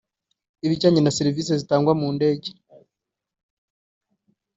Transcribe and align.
ibijyanye 0.65 0.99
na 1.01 1.15
serivisi 1.17 1.51
zitangwa 1.61 1.93
mu 1.99 2.07
ndege 2.15 2.51